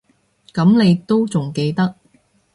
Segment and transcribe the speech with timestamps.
[0.51, 1.93] 噉你都仲記得